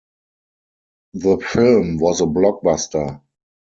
The 1.13 1.37
film 1.47 1.99
was 1.99 2.21
a 2.21 2.23
blockbuster. 2.23 3.21